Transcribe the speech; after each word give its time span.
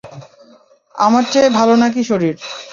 আমার 0.95 1.23
চেয়ে 1.31 1.49
ভাল 1.57 1.69
নাকি 1.81 2.01
শরীর? 2.09 2.35